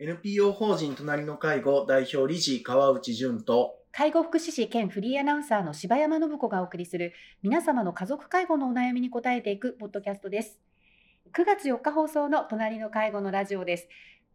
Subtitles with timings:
[0.00, 10.60] NPO 法人隣の介護代表理事川内淳と介護福祉士兼フリーアナウンサーの柴山信子がお送りする皆様の家族介護のお悩みに答えていくポッドキャストです。
[11.32, 13.88] 9月4日放送の隣の介護のラジオです。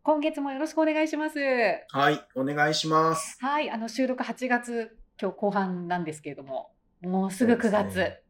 [0.03, 1.39] 今月もよろしくお願いします。
[1.39, 3.37] はい、お願いします。
[3.39, 6.71] はい、あの収録8月今日後半なんですけれども、
[7.01, 8.21] もうすぐ9そうです月ね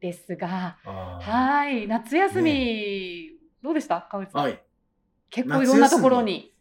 [0.00, 3.30] ですが、あーはい、夏休み、
[3.62, 4.06] どうでした？
[4.10, 4.62] 川内さん、はい。
[5.30, 6.53] 結構いろんなところに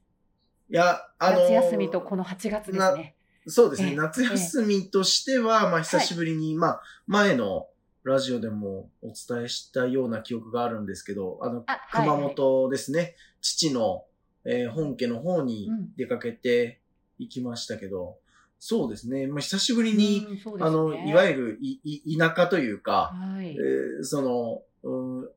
[0.70, 3.16] いや、あのー夏休みとこの8月ですね。
[3.46, 3.96] そうですね、ええ。
[3.96, 7.68] 夏休みとしては、まあ久しぶりに、まあ前の
[8.04, 12.08] ラジオでもお伝えしたような記憶があるんですけど、あの、あはい。
[12.08, 14.06] 熊本ですね、父の、
[14.46, 15.96] えー本家の方にうん。
[15.96, 16.80] 出かけて
[17.20, 18.18] 行きましたけど、
[18.60, 20.42] そうですね、まあ久しぶりに、うんね。
[20.62, 23.52] あの、いわゆるいい田舎というか、はい。
[23.52, 25.30] えーその、うん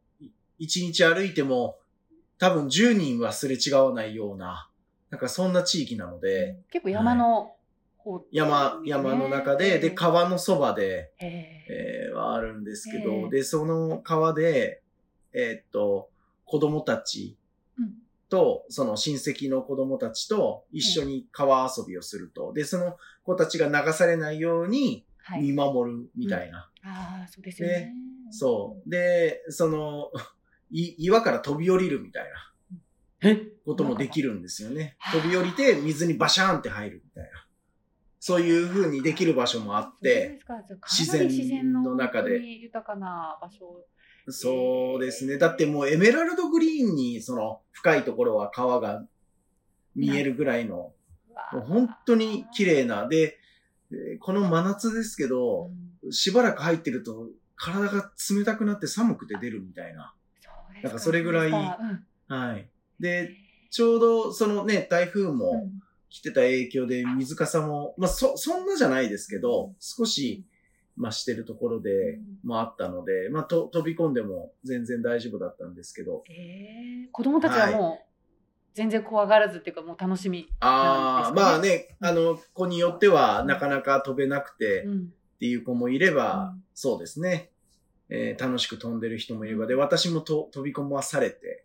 [0.59, 1.77] 一日歩いても
[2.39, 4.70] 多分10人はすれ違わないような、
[5.10, 7.52] なんかそんな地域なので、結構山の
[7.97, 14.83] 方、山、山の中で、で、川のそばで、へええーはあるんですけど、ええで、その川で、
[15.33, 16.11] えーっと、
[16.44, 17.36] 子供たち
[17.78, 17.92] うん。
[18.28, 22.53] と、その親戚の子供たちと一緒に川遊びをすると。
[22.53, 25.42] で、その子たちが流されないようにはい。
[25.42, 26.70] 見守るみたいな。
[26.84, 27.92] ああ、そうですよね。
[28.31, 28.91] そう。
[28.91, 30.11] で、その、
[30.70, 32.31] い岩から飛び降りるみたいな。
[32.31, 32.33] え
[33.64, 34.96] こともできるんですよね。
[34.98, 37.46] はあ飛び降りて水にバシャーンって入るみたいな。
[38.20, 40.41] そういう風にできる場所もあって、
[40.82, 43.84] 自然の中で本当に豊かな場所。
[44.28, 45.38] そうですね。
[45.38, 49.04] だってもうエメラルドグリーンにその深いところは川が
[49.94, 50.92] 見えるぐらいの、
[51.69, 53.06] 本当に綺麗な。
[53.06, 53.38] で、
[53.92, 55.70] えーこの真夏ですけど、
[56.10, 60.12] しばらく入ってると体が冷たくなって寒くて出るみたいな。
[60.41, 61.77] そうですなんかそれぐらいは
[62.54, 62.69] い。
[63.00, 63.30] で、
[63.70, 65.70] ちょうどそのね、台風うもん。
[66.08, 70.47] 来てた影響で水かさも、まあそ、そんなじゃないですけど、少し
[70.98, 78.06] 増してるところでもあったので、まあと飛び込んでも全然大丈夫だったんですけど、ええ子供たちはもう
[78.72, 80.48] 全然怖がらずっていうかもう楽しみ。
[80.60, 82.00] ああ、なんですかね？
[82.00, 84.98] まあね、あの、子によってはなかなか飛べなくてうん。
[85.37, 86.62] っていう子もいれば、うん。
[86.72, 87.50] そうですね、
[88.09, 91.65] えー楽しく飛んでる人もいれば、で、私もと飛び込まされて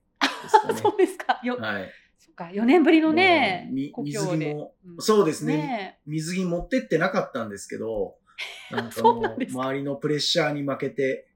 [0.82, 1.40] そうですか。
[1.44, 1.92] よ、はい。
[2.18, 4.20] そっか、4年ぶりのねもうみ、故水。
[4.20, 8.18] 着も、うんそうですねね水着持ってってなかったんですけど、
[8.72, 11.28] なんかもう周りのプレッシャーに負けて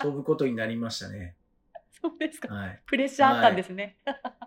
[0.00, 1.36] 飛ぶことになりましたね。
[2.00, 2.54] そうですか。
[2.54, 2.82] はい。
[2.86, 3.98] プレッシャーあったんですね。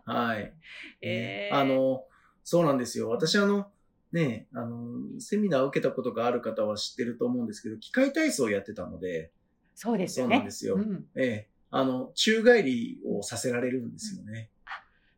[0.05, 0.53] はい。
[1.01, 2.05] えーあの、
[2.43, 3.09] そうなんですよ。
[3.09, 3.71] 私あの、
[4.11, 9.31] ね、あの、セミナーを受けたことがある方は知ってると思うんですけど、機械体操をやってたので、
[9.75, 10.35] そうですよね。
[10.35, 14.49] そうなんですようんええ、あの、宙返りをさせられるんですよね。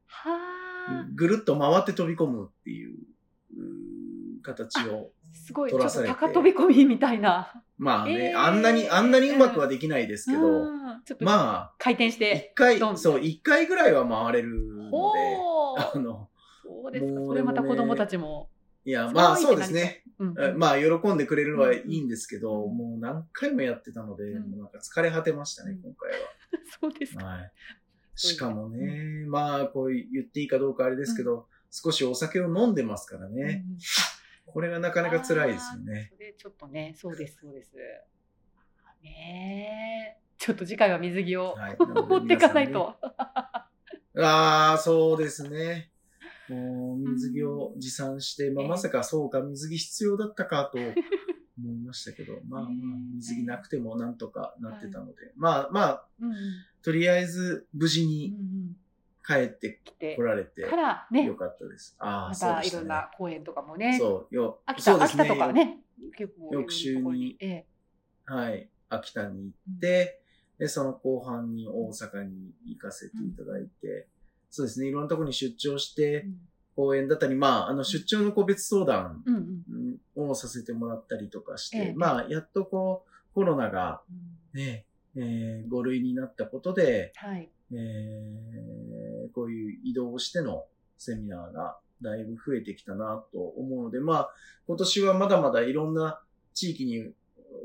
[0.07, 0.37] は
[0.89, 2.97] あ、ぐるっと回って飛び込むっていう、
[4.43, 5.11] 形を。
[5.33, 7.63] すごい、ちょっと高飛び込みみたいな。
[7.77, 10.67] まあね、えーあんなに、あんなにうまくはできないですけど、
[11.21, 12.51] まあ、回転して。
[12.53, 15.99] 一回そう、一回ぐらいは回れるので、ほあう。
[15.99, 16.29] の、
[16.63, 17.21] そうですか。
[17.25, 18.49] それまた子供たちも。
[18.83, 20.03] いや、まあそうですね。
[20.19, 26.11] うんえまあ、喜んでくれるのはいうんいんですけど、うんもう何回もやってたので、うんもうなんか疲れ果てましたね、うん今回
[26.79, 27.25] そうですか。
[27.25, 27.31] は。
[27.31, 27.51] はい。
[28.15, 33.63] しかもね、まあ、こう言っていいかどうかあれですけど、少しお酒を飲んでますからね。
[33.67, 33.77] うん
[34.53, 36.11] これがなかなか辛いですよね。
[36.13, 37.73] それちょっとね、そうです、そうです。
[39.01, 40.21] ねえ。
[40.37, 42.95] ちょっと次回は水着を、はい持っていかないと。
[43.03, 45.91] ああ、そうですね。
[46.49, 50.79] もう水着を持参して、まあ、ええまさかそうか、水着必要だったかと
[51.63, 52.71] 思いましたけど、まあまあ、
[53.15, 56.37] 水着なくてもなんとかなってたので、まあまあ、うんうん。
[56.81, 58.75] とりあえず無事うんにうん。
[59.25, 60.15] 帰って来て。
[60.15, 61.25] 来られてからね。
[61.25, 61.95] よ、かったです。
[61.99, 65.79] ああ、まそうでしたいろんな公演とかもね、そう、よ、秋田そうです秋田とかね、
[66.51, 67.65] 翌週にええ。
[68.25, 70.21] はい、秋田に行って、
[70.57, 74.07] で、その後半に大阪に行かせていただいて、
[74.49, 76.27] そうですね、いろんなところに出張して、
[76.75, 79.60] 講演だったり、まあ、あの、出張の個別相談うんうんうん
[80.29, 84.85] をさせてもらったりとかして、ええまあ、やっとこう、コロナがうんね、
[85.15, 87.49] えー、5類になったことで、はい。
[87.73, 90.65] えー、こういう移動しての
[90.97, 94.29] セミナーがだいぶ増えてきたなと思うので、まあ、
[94.67, 96.21] 今年はまだまだいろんな
[96.53, 97.11] 地域に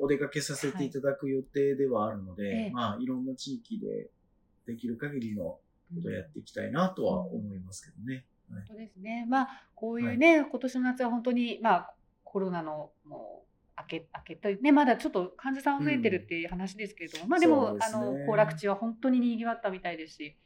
[0.01, 4.11] お出かけさせていただく予定ではあるので、ええまあ、いろんな地域で
[4.67, 5.61] できる限りのこ
[6.03, 8.15] とをやっていきたいなとは思いますけどね。
[8.15, 8.25] はい
[8.69, 9.27] そうですね。
[9.29, 11.95] まあ、こういうね、今年の夏は本当に、まあ、
[12.27, 17.79] コロナのもう、明け、明けとね、まだちょっと患者さん増えてるっていう話ですけれども、まあでも、ね。
[17.83, 20.37] あの、行楽地は本当に賑わったみたいですし、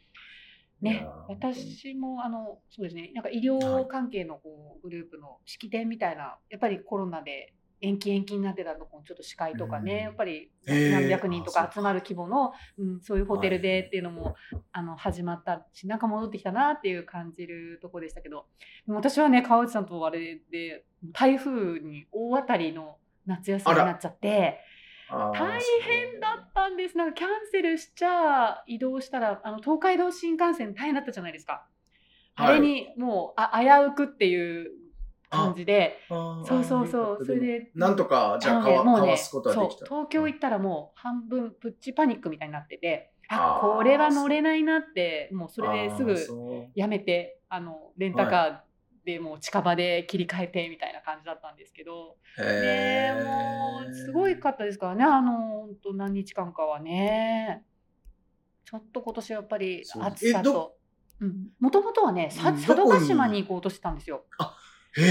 [0.80, 14.34] ね、私もあのそうですねなんか医療関係のこうグループの式典みたいなやっぱりコロナで延期延期になってたところちょっと司会とかね、うん、やっぱり何百人とか集まる規模の、うん、そういうホテルでっていうのも、はい、
[14.72, 18.46] あの始まったしなんか戻ってきたなっていう感じるとこでしたけど
[18.86, 22.96] 私はね川内さんとあれで台風に大当たりの
[23.26, 24.60] 夏休みになっちゃって。
[25.12, 26.96] 大変だったんです。
[26.96, 31.66] なんかキャンセルしちゃ移動したらあの東海道新幹線大変だったじゃないですか。
[32.36, 34.70] あれにもうあ危うくっていう
[35.30, 37.70] 感じで、そうそうそう、それで。
[37.74, 39.86] なんとか、じゃあ、かわ、すことはできた。
[39.86, 46.16] 東京行ったらもう半分プッチパニックみたいになってて、あ、これは乗れないなって、もうそれですぐ
[46.74, 57.64] やめて、あの、レンタカーでもう近場で切り替えてみたいな感じだったんですけど、ねもう、すごいかったですからね、あの、本当何日間かはね。
[58.64, 60.76] ちょっと今年はやっぱり暑さと。
[61.60, 64.24] もともとはね、佐渡島に行こうとしてたんですよ。
[64.38, 64.56] あ
[64.96, 65.02] へ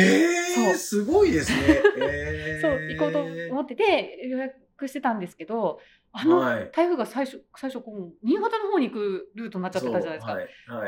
[0.71, 1.81] え、すごいですね。
[2.61, 5.79] そう、行こうと思ってて予約してたんですけど、
[6.11, 6.39] あの、
[6.71, 10.33] 台風が最初、最初こう、新潟の方に行くルートになっちゃってたじゃないですか。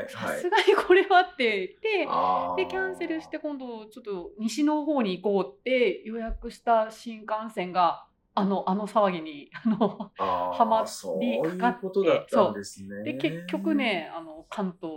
[0.09, 2.05] さすがにこれはって言って、
[2.57, 10.85] で、キャンセルして今度ちょっと西の方に行こうって予約した新幹線が、あの、あの騒ぎに、あの、はま
[11.19, 13.03] りかかって、そう。
[13.03, 14.91] で、結局ね、あの、関東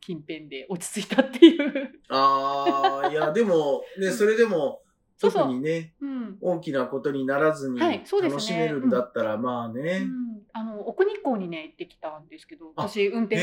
[0.00, 1.92] 近辺で落ち着いたっていう。
[2.08, 4.82] ああ、いや、 でも、ね、それでも、
[5.20, 10.06] 特にね、うん、大きなことにならずに楽しめるんだったら、まあね、
[10.52, 13.42] あの奥日光にね行ってきたんですけど私運転し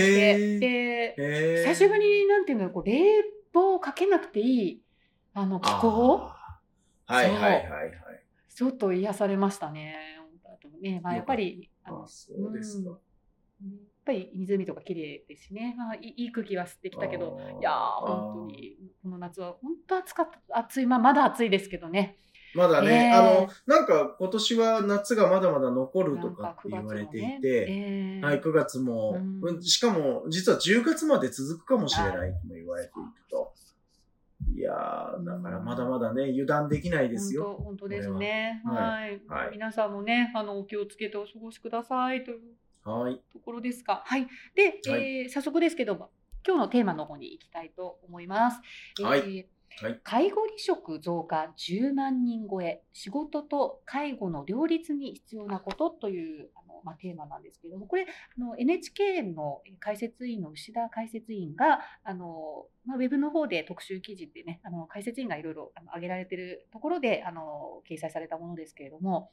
[0.59, 1.15] て。
[1.17, 3.03] で久しぶりになんていうのこう冷
[3.51, 4.81] 房かけなくていい
[5.33, 6.31] あの気候？
[7.07, 7.93] はいはいはいはい。
[8.53, 9.97] ちょっと癒されましたね。
[10.45, 12.91] あとねまあ、やっぱりあのそうですか、
[13.61, 22.17] うんぱり湖とか綺麗ですしね、まあ、いい空気は吸ってきたけどいや本当にこの夏は本当暑かった暑い、まあ、まだ暑いですけどね。
[22.55, 33.53] まだね、えー、あの、なんか今年は夏がまだまだ残るとかって言われていて、ねえー、はい、9月も、うん、しかも実は10月まで続くかもしれないとも言われていると。
[34.55, 37.59] いやー、だからまだまだね、油断できないですよ。
[37.61, 38.61] 本当ですね。
[38.65, 39.49] はい、はい。
[39.51, 42.39] 皆さんもね、あの、お気をつけてお過ごしくださいという
[42.85, 43.21] はい。
[43.33, 44.03] ところですか。
[44.05, 44.27] はい。
[44.55, 46.11] で、はい、えー、早速ですけども、
[46.45, 48.61] 今日のテーマの方に行きたいと思います。
[49.01, 49.19] はい。
[49.19, 49.47] えー、はい、
[50.03, 69.31] 介護離職増加10万人超え、仕事と介護の両立に必要なことというあの、まあ、テーマなんですけれども、これあの NHK の解説委員の牛田解説委員があの、まあ、ウェブの方で特集記事ってね、あの解説委員がいろいろ挙げられてるところであの掲載されたものですけれども、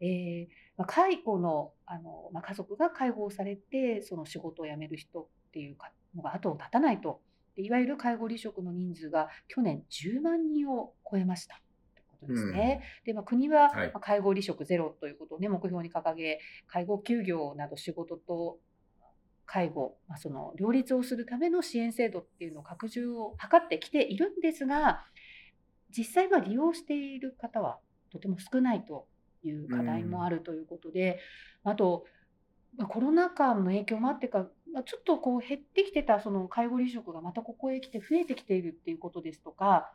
[0.00, 5.76] えーまあ、介護のあの、まあ、家族が介護をされてその仕事を辞める人っていう
[6.16, 7.20] のが後を絶たないと
[7.56, 11.60] いわゆる介護離職の人数が去年10万人を超えました。
[13.22, 18.58] 国は、ま介護離職ゼロということを、ね、目標に掲げ、介護休業など仕事と
[19.46, 25.04] 介護、まあ、その両立をするための支援制度っていうのを拡充を図ってきているんですが、
[25.96, 27.78] 実際は利用している方は
[28.10, 29.06] とても少ないと
[29.44, 31.20] いう課題もあるということで、
[31.64, 32.04] うん、あと、
[32.76, 39.92] まあ、コロナ禍の影響もあってか、まあ、ちょっとこう減ってきてたその介護離職がまたここへ来て増えてきているっていうことですとか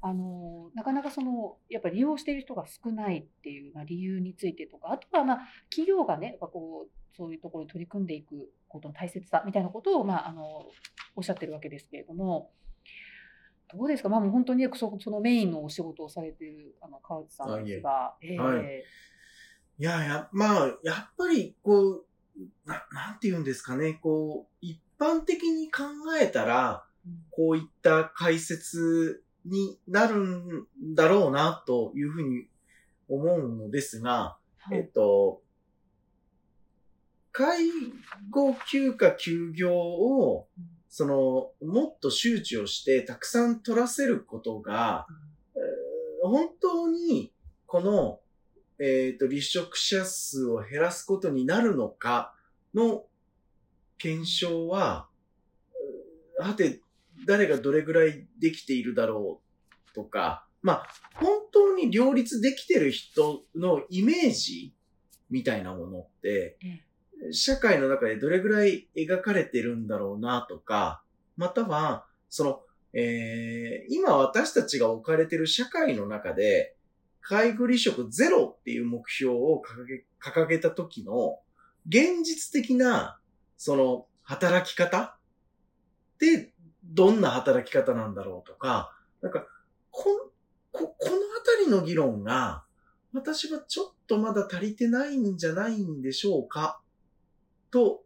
[0.00, 10.42] あのなかなかそのやっぱり利用している人が少ないっていう、まあ、理由についてとかあとはまあ企業がねやっぱこうそういうところに取り組んでいくことの大切さみたいなことを、まあ、あの
[11.16, 12.50] おっしゃってるわけですけれども。
[13.72, 18.16] どうですか、まあ、もう本当にそそのメインのお仕事をされているあの川内さんですが。
[18.20, 18.82] えー、はい、
[19.78, 22.04] いやや、まあ、やっぱり、こう、
[22.64, 25.82] ななんて言うんですかね、こう、一般的に考
[26.20, 26.84] えたら、
[27.30, 32.46] こういった解説になるんだろうな、というふうに
[33.08, 35.42] 思うのですが、はい、えっと、
[37.32, 37.68] 介
[38.30, 40.48] 護休暇休業を、
[40.88, 45.06] その、もっと周知をしてたくさん取らせることが、
[46.22, 47.32] うん、本当に、
[47.66, 48.20] この、
[48.80, 52.34] えっ、ー、と、離職者数を減らすことになるのか
[52.74, 53.04] の
[53.98, 55.08] 検証は、
[56.38, 56.80] はて、
[57.26, 59.42] 誰がどれぐらいできているだろ
[59.92, 64.74] うとか、まあ、本当に両立できてる人のイメージ
[65.28, 66.58] みたいなものって、
[67.32, 71.02] 社会の中でどれぐらい描かれてるんだろうなとか、
[71.36, 72.60] または、その、
[72.92, 76.74] えー、今私たちが置かれてる社会の中で、
[77.20, 81.38] 介護離職ゼロっていう目標を掲げ掲げた時の
[81.86, 83.18] 現実的な、
[83.56, 85.16] その、働き方
[86.18, 86.52] で、
[86.84, 89.46] どんな働き方なんだろうとか、なんか、
[89.90, 90.30] こ、
[90.72, 91.18] こ、このあ
[91.58, 92.64] たりの議論が、
[93.12, 96.80] 私はちょっとまだ足りてないんじゃないんでしょうか
[97.70, 98.04] と、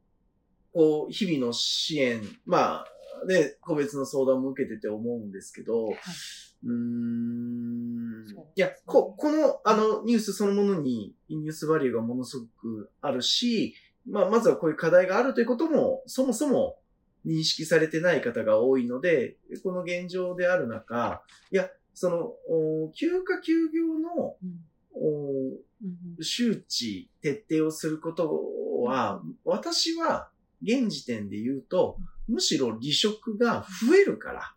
[0.73, 5.97] こう、日々の支援、まあ、で、個別の相談も受けてて思うんですけど、はい、
[6.65, 8.25] うーん、
[8.57, 13.75] いや、こ、この、あの、ニュースそのものに、ニュースバリューがものすごくあるし、
[14.07, 16.79] まあ、まずはこういう課題があるということも、そもそも
[17.27, 22.33] 認識されてない方が多いので、この現状である中、いや、その、
[22.93, 24.37] 休暇休業の、
[26.21, 28.41] 周知、徹底をすること
[28.85, 30.31] は、私は
[30.63, 34.54] 現時点で言うと、むしろ離職が増えるから、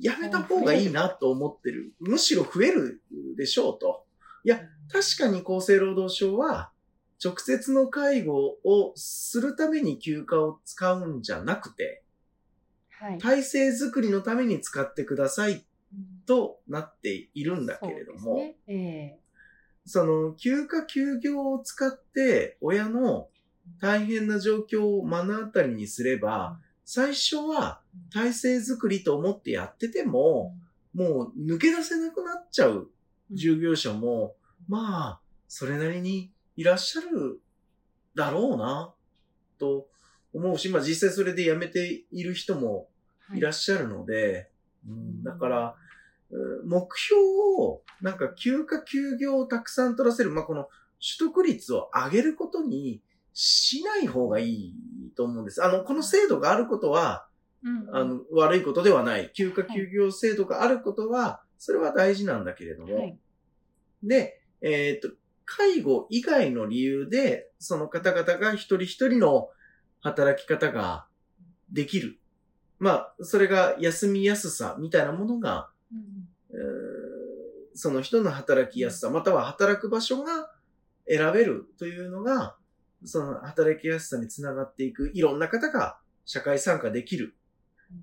[0.00, 1.92] やめた方がいいなと思ってる。
[2.00, 3.02] むしろ増える
[3.36, 4.04] でしょうと。
[4.44, 6.70] いや、確かに厚生労働省は、
[7.22, 12.02] 直接の介護をするために休暇を使うんじゃなくて、
[12.90, 15.64] はい、体制づくりのために使ってください
[16.26, 18.56] となっているんだけれども、ね。
[18.68, 23.28] えー、その休暇休業を使って親の
[23.80, 30.56] 大変な状況を目の当たりにすれば、最初は体制づくりと思ってやってても、
[30.94, 32.88] もう抜け出せなくなっちゃう
[33.30, 34.36] 従業者も、
[34.68, 37.42] まあ、それなりにいらっしゃる
[38.14, 38.94] だろうな、
[39.58, 39.86] と
[40.32, 42.88] 思うし、まあ実際それで辞めている人も
[43.34, 43.40] い。
[43.42, 44.48] らっしゃるので、はい、
[44.88, 45.74] うん、だから、
[46.64, 47.20] 目標
[47.58, 50.70] を、なんか休暇休業をたくさん取らせる、まあこの
[51.06, 53.02] 取得率を上げることに
[53.34, 54.74] しない方がいい
[55.10, 55.62] と思うんです。
[55.62, 57.26] あの、この制度があることは、
[57.62, 59.30] うん、あの、悪いことではない。
[59.34, 62.96] 休暇休業制度があることは、それは大事なんだけれども。
[62.96, 63.18] はい、
[64.02, 65.10] で、えっ、と、
[65.44, 69.48] 介護以外の理由で、その方々が一人一人の
[70.00, 71.06] 働き方が
[71.72, 72.18] できる。
[72.78, 76.28] まあ、それが休みやすさみたいなものが、うん、
[77.74, 80.50] その人の働きやすさ、または働く場所が
[81.08, 82.57] 選べるというのが、
[83.04, 87.34] その働きやすさにつながっていく、いろんな方が社会参加できる。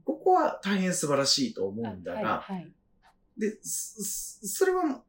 [0.04, 2.72] ここは大変素晴らしいと思うんだが、はいはい、
[3.38, 5.04] で、それは、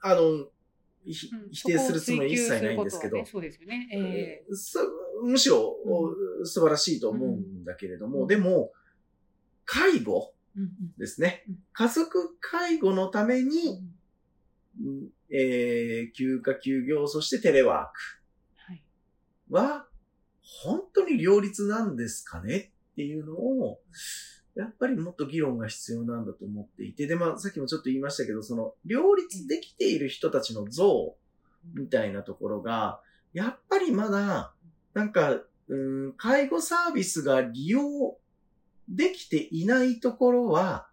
[0.00, 0.46] あの、
[1.04, 3.88] 否定するつもりは一切ないんですけど、そうですよね。
[3.92, 8.72] えー、むしろ、うん、素晴らしいと思うんだけれども、うん、でも、
[9.64, 10.32] 介護
[10.98, 11.58] ですね、うん。
[11.72, 13.82] 家族介護のために、
[15.30, 18.21] えー、休暇休業、そしてテレワーク
[19.52, 19.86] は、
[20.42, 23.80] 本当に両立なんですかねっていうのを、
[24.54, 31.14] やっぱりもっと議論が必要なんだと思っていて、で、まあ、さっきもちょっと言いましたけど、その、両立できている人たちの像
[31.74, 33.00] みたいなところが、
[33.32, 34.52] やっぱりまだ、
[34.94, 35.76] なんか、う
[36.08, 38.18] ん、介護サービスが利用
[38.88, 40.88] できていないところは、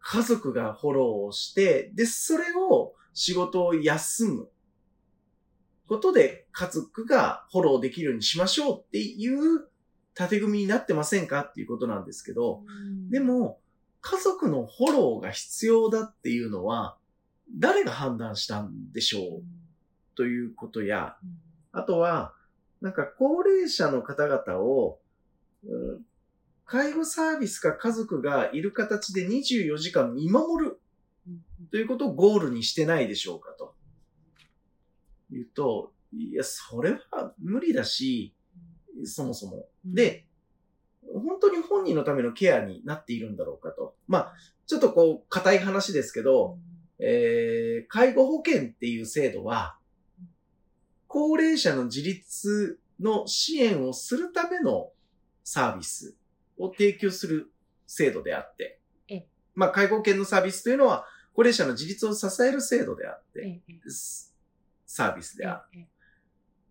[0.00, 4.48] 家族がフォローをして、で、それを仕事を休む。
[5.88, 9.66] ことで家族がフォローできるようにしましょうっていう
[10.14, 12.62] 縦組みになってませんかっていうことなんですけど、
[13.10, 13.60] でも、
[14.00, 16.96] 家族のフォローが必要だっていうのは、
[17.56, 19.42] 誰が判断したんでしょう
[20.16, 21.16] ということや、
[21.72, 22.34] あとは、
[22.80, 24.98] なんか高齢者の方々を、
[26.64, 30.80] 介護サービスか家族がいる形で24時間見守る
[31.70, 33.74] ということをゴールにしてないでしょうかと。
[35.30, 38.34] 言うと、いや、それは無理だし、
[39.04, 39.68] そもそも。
[39.84, 40.26] で、
[41.12, 43.94] 本当に本人のためのケアになっているんだろうかと。
[44.06, 44.32] まあ、
[44.66, 46.58] ちょっとこう、硬い話ですけど、
[46.98, 49.78] えー、介護保険っていう制度は、
[51.06, 54.90] 高齢者の自立の支援をするための
[55.44, 56.16] サービス
[56.58, 57.50] を提供する
[57.86, 58.80] 制度であって、
[59.54, 63.60] まあ、介護保険のサービスというのは、高齢者の自立を支える制度であって、
[64.88, 65.86] サービスである。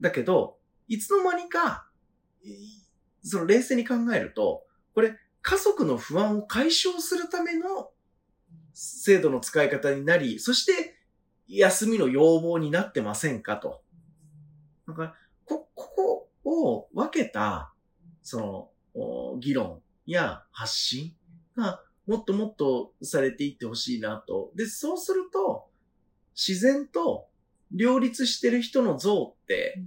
[0.01, 0.57] だけど、
[0.87, 1.87] いつの間にか、
[3.21, 7.91] その冷静に考えると、これ、家族の不安を解消するための
[8.73, 10.97] 制度の使い方になり、そして
[11.47, 13.83] 休みの要望になってませんかと。
[14.87, 17.71] だから、こ、ここを分けた、
[18.23, 21.15] その、議論や発信
[21.55, 24.51] がもっともっとされていってほしいなと。
[24.55, 25.69] で、そうすると、
[26.35, 27.26] 自然と
[27.71, 29.81] 両立してる人の像って、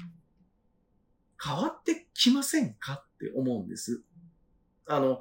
[1.43, 4.03] 変わってきませんかって思うんです。
[4.87, 5.21] あの、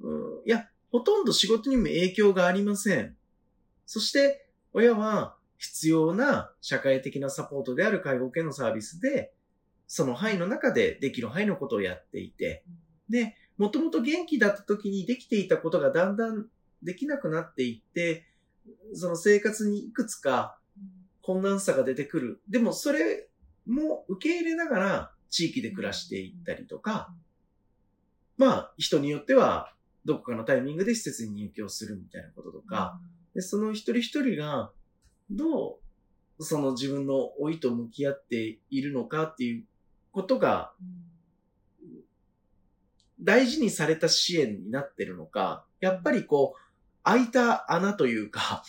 [0.00, 3.16] うん、いや、ほとんど仕事にも影響がありません。
[3.86, 9.32] そして、親は必要な社会的なサポートである介護保険のサービスで、
[9.86, 12.64] その範囲の中でできる範囲のことをやっていて、
[13.08, 16.46] で、もともと元気だった時にできていたことがだんだん
[16.82, 18.24] できなくなっていって、
[18.94, 20.59] その生活にいくつか
[21.30, 22.42] 困難さが出てくる。
[22.48, 23.28] でもそれ
[23.64, 27.14] も受け入れながら地域で暮らしていったりとか、
[28.36, 29.72] まあ人によっては
[30.04, 32.98] どこかのタイミングで施設に入居するみたいなこととか、
[33.32, 34.72] でその一人一人が
[35.30, 35.78] ど
[36.38, 39.64] うその自分の老いと向き合っているのかっていう
[40.10, 40.72] ことが
[43.20, 46.60] 大事にされた支援になってるのか、やっぱりこう、
[47.04, 48.64] 開いた穴というか、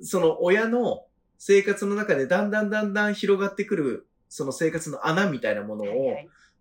[0.00, 1.04] その親の
[1.38, 6.16] 生活の中でだんだんだんだん広がってくる、その生活の穴みたいなものを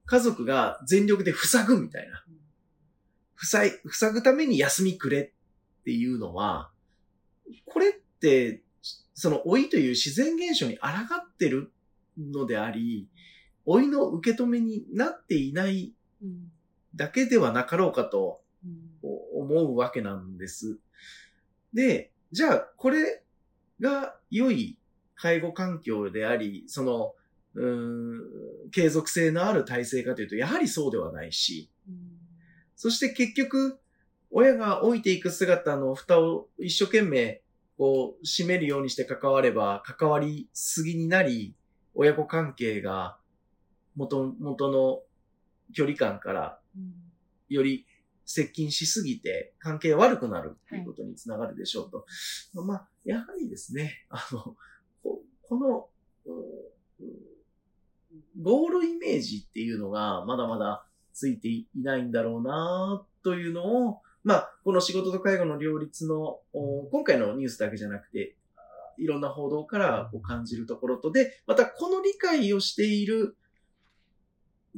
[0.06, 2.24] 家族が全力で塞ぐみたいな。
[3.38, 6.72] 塞い、塞ぐために休みくれっていうのは、
[7.65, 8.62] これって、
[9.13, 11.72] その老いという自然現象に抗ってる
[12.18, 13.08] のであり、
[13.65, 16.51] 老いの受け止めになっていないうん
[16.96, 18.94] だけではなかろうかとうん
[19.36, 20.80] 思うわけなんです。
[21.74, 23.24] で、じゃあこれ
[23.80, 24.78] が良い
[25.16, 27.13] 介護環境であり、その、
[27.56, 31.70] うーん、継続性のある体制かというと、やはりそうではないし、
[32.75, 33.80] そして結局、
[34.32, 37.42] 親が老いていく姿の蓋を一生懸命、
[37.78, 41.56] こう、閉めるようにして関われば、関わりすぎになり、
[41.94, 43.18] 親子関係が
[43.96, 45.02] 元、元の
[45.74, 46.60] 距離感から
[47.50, 47.86] より
[48.25, 52.06] 接近しすぎて関係悪くなるということにつながるでしょうと。
[52.54, 54.55] まあ、やはりですね、あの、
[55.03, 55.89] この、
[58.41, 66.39] ゴールイメージっていうのがまだまだついていないんだろうなというのを、まあ、この仕事と介護の両立の、
[66.91, 68.36] 今回のニュースだけじゃなくて、
[68.98, 73.36] いろんな報道からこう感じるところとで、またこの理解をしている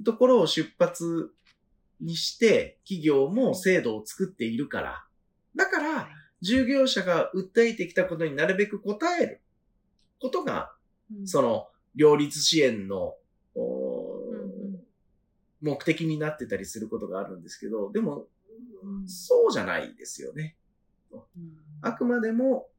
[0.04, 1.32] ところを出発
[2.02, 5.06] にして、企業も制度を作っているから。
[5.56, 6.10] だから、
[6.42, 9.42] 従業者が訴えてきたことになるべく応える。
[10.20, 10.72] ことが、
[11.12, 11.28] うん。
[11.28, 13.16] その、両立支援の、
[15.62, 18.28] 目的になってたりすることがあるんですけど、でも、
[18.84, 19.08] うん。
[19.08, 20.58] そうじゃないですよね。
[21.12, 21.22] うん。
[21.82, 22.70] あくまでも、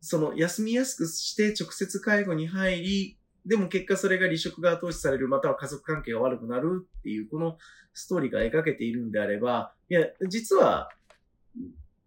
[0.00, 7.58] その、休みやすくして直接介護に入り、でも結果それが離職が後押しされる、または家族関係が悪くなるっていう、この
[7.94, 10.90] ストーリーが描けているんであれば、いや、実は、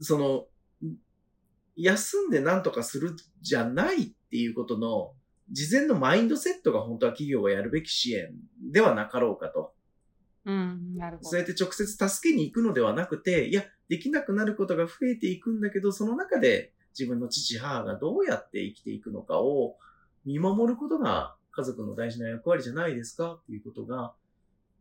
[0.02, 0.48] その、
[1.76, 5.14] 休んで何とかするじゃないっていうことの、
[5.52, 9.74] 事前のマインドセットが本当は企業がやるべき支援ではなかろうかと。
[10.46, 11.30] うん、なるほど。
[11.30, 19.78] そうやって直接助けに行くのではなくて、いや、できなくなることが増えていくんだけど、その中で自分の父、母がどうやって生きていくのかを
[20.26, 24.14] 見守ることが家族の大事な役割じゃないですかっていうことが、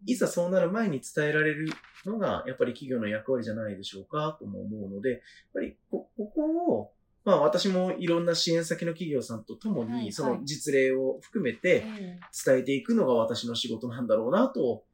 [0.07, 1.71] いざそうなる前に伝えられる
[2.05, 5.21] のが、やっぱり企業の役割じゃないでしょうかとも思うので、やっ
[5.55, 6.93] ぱりこここを、
[7.25, 14.85] まあ私もいろんな支援先の企業さんと共はいはいに、その実例を含めてえ伝えていくのが私の仕事なんだろうなと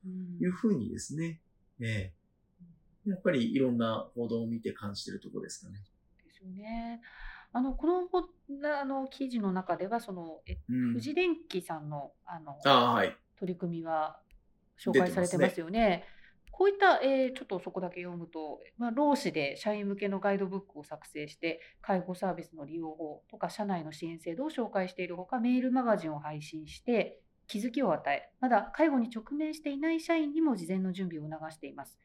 [0.41, 1.41] いうふうにですね、
[1.81, 5.79] ええやっぱりいろんな報道を見て感じてるところですかね。
[6.25, 7.01] ですよね。
[7.53, 8.25] あのこのほ
[8.81, 13.17] あの記事の中ではそのえうん富士電機さんのあのはい。
[13.39, 14.19] 取り組みは
[14.79, 16.05] 紹介されてますよね。
[16.51, 31.99] こういった、えーちょっとそこだけ読むと、まあ、労使で社員向けのガイドブックを作成して、介護サービスの利用法とか社内の支援制度を紹介しているほか、メールマガジンを配信して、気づきを与え、まだ介護に直面していない社員にも事前の準備を促しています。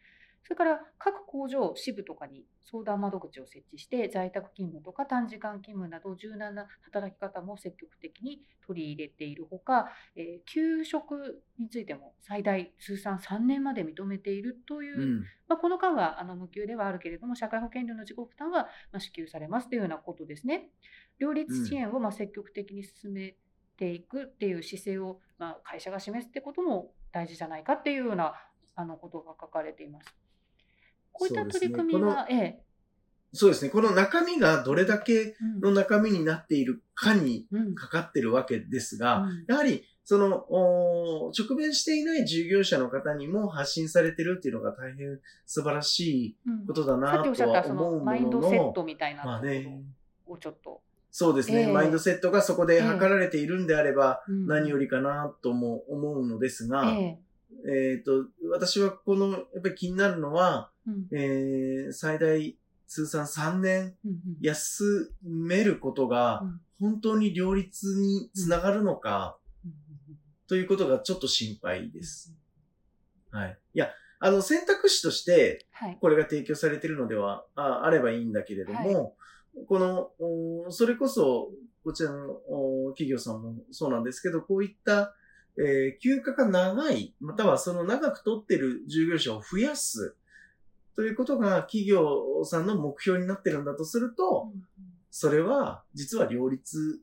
[0.43, 15.19] それから各工場、支部とかに相談窓口を設置して、在宅勤務とか短時間勤務など柔軟な働き方も積極的に取り入れているほか、えー休職についても最大通算3年まで認めているという、うん。
[15.47, 20.69] まあ、この間はあの無給ではあるけれども、社会保険料の自己負担はまあ支給されますというようなことですね。
[21.19, 23.36] 両立支援をまあ積極的に進め
[23.77, 28.34] ていくっていう姿勢をまあ会社が示すってことも大事じゃないかっていうような
[28.75, 30.15] あのことが書かれています。
[31.12, 32.62] こういった取り組みは、ええ。
[33.34, 33.71] そうですね。
[33.71, 35.60] この中身がどれだけうん。
[35.62, 37.76] の中身になっているかにうん。
[37.76, 39.45] かかってるわけですが、うん。
[39.47, 46.65] やはり、その、お直面していない従業者の方にも発信されてるっていうのが大変素晴らしいうん。
[46.65, 49.41] ことださなとっきおっしゃったそは思うものマインのドセッの、トみたいな
[50.28, 50.82] をちょっと。
[51.12, 51.67] そうですね、ええ。
[51.71, 54.47] マインドセットがそこで測られているんであれば、うん。
[54.47, 57.19] 何よりかなとも思うのですが、え
[57.65, 57.97] え。
[58.00, 63.96] っ、と、私はこの、やっぱり気になるのは、えうんえー最大通算3年
[64.41, 69.72] 休めることがうん本当に両立につながるのかうん
[70.48, 72.36] ということがちょっと心配です。
[73.32, 73.58] はい。
[73.74, 75.98] いや、あの、選択肢として、はい。
[76.02, 79.15] これが提供されているのではああればいいんだけれども、
[79.70, 81.52] この、おそれこそ、
[81.86, 85.15] こちらのお企業さんもそうなんですけど、こういった、
[85.58, 90.17] えー休暇が長い、またはその長く取ってる従業者を増やす、
[90.95, 94.51] ということが企業さんの目標になってるんだとすると、
[95.10, 96.99] それは実は両立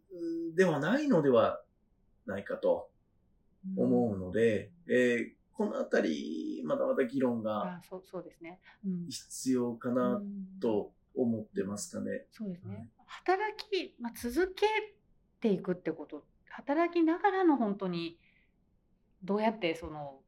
[0.54, 1.60] ではないのでは
[2.26, 2.88] ないかと
[3.76, 7.80] 思うので、えーこのあたり、まだまだ議論が
[9.08, 10.46] 必要かなうん。
[10.60, 12.26] と思ってますかね。
[12.30, 12.76] そうですね。
[12.76, 12.88] はい。
[13.06, 14.66] 働き、まあ、続け
[15.40, 18.20] ていくってこと、働きながらの本当に
[19.24, 20.20] どうやってその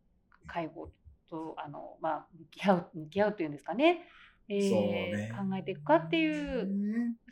[0.49, 0.91] 介護
[1.31, 4.07] とあのまあ向き合う向き合うっていうんですかね。
[4.49, 6.69] えーね考えていくかっていう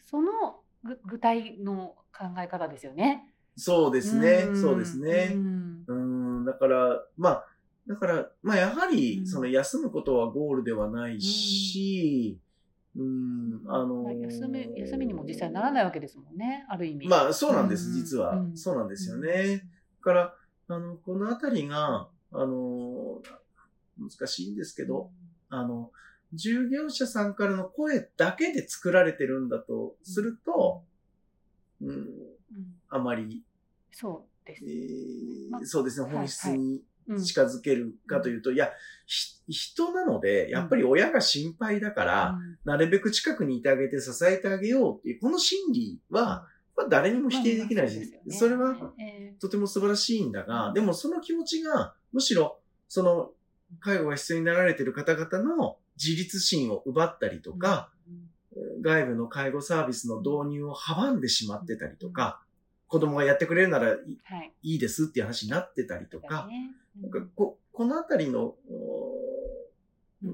[0.09, 0.31] その
[0.85, 3.35] ぐ具体の考え方ですよね。
[3.57, 4.53] そうですねう。
[4.53, 5.39] んそうですねう。
[5.39, 5.95] んう
[6.43, 7.47] ん、だから、まあ、
[7.89, 12.39] だから、まあ、やはうり、んその休むことはゴールではないし、
[12.97, 16.67] うん、あのまあ休み休みにも実際ならないわけですもんね。
[16.69, 17.09] ある意味。
[17.09, 18.43] まあ、そうなんです、うん実はう。
[18.49, 19.57] んそうなんですよね。
[19.59, 20.35] だから、
[20.69, 23.23] あの、このあたりが、あの、
[23.99, 25.11] 難しいんですけど、
[25.49, 25.91] あの、
[26.33, 30.83] 従業者さんからの声だけで作られてるんだとすると、
[31.81, 32.07] うん、うん
[32.91, 33.43] あまり、
[33.93, 34.65] そうです。
[34.65, 34.69] え。
[34.69, 37.25] ーまそうですね、はい本質にうん。
[37.25, 38.71] 近づけるかというと、いや、
[39.07, 42.59] ひ人なので、やっぱり親が心配だから、うん。
[42.65, 50.75] なるべく近くにいてあげて支えてあげようっていう、この心理は、まあ、誰にも否定できないしそれはえとても素晴らしいんだが、うん。
[50.75, 53.31] でもその気持ちが、むしろ、その、
[53.81, 58.29] 介護が必要になられている方々の自立心を奪ったりとーか、うん
[58.81, 62.43] 外部の介護サービスの導入を阻んでしまってたりとか、
[62.89, 64.79] 子供がやってくれるならいはい。
[64.79, 66.49] ですっていう話になってたりとか、
[67.37, 68.55] ここのあたりの、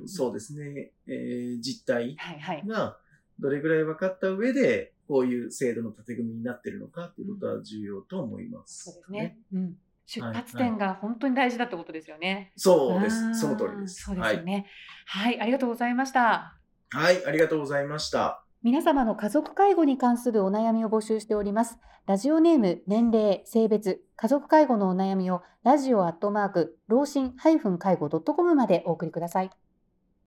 [0.06, 2.16] そうですね、えー実態。
[2.66, 2.96] が
[3.38, 8.84] どれぐらい分かった上で、こういう制度の縦組みになっているのかっていうことは重要と思います。
[8.84, 9.38] そうですね。
[9.52, 9.76] うん。
[10.06, 12.52] 出はい発点が本当に大事だってことですよね。
[12.56, 13.34] そうです。
[13.40, 14.02] その通りです。
[14.02, 14.66] そうですよね。
[15.06, 16.20] はい、ありがとうございました。
[16.90, 17.14] はい。
[17.16, 18.44] はい、ありがとうございました。
[18.62, 21.78] 皆様の家族介護に関するお悩みを募集しております。
[22.06, 29.50] ラジオネーム、年齢、性別、家族介護のお悩みをラジオアットマーク、老人介護 .com までお送りください。